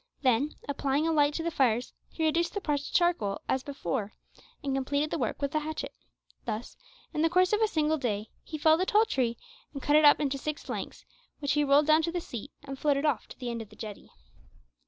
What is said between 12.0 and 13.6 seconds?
to the sea and floated off to the